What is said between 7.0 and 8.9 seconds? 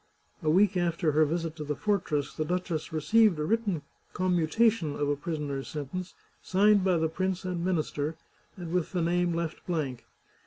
prince and minister, and